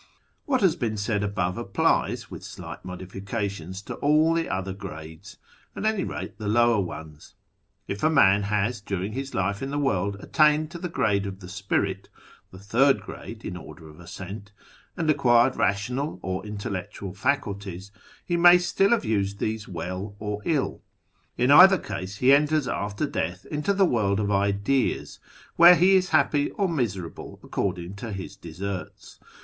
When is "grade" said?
10.89-11.27, 13.01-13.45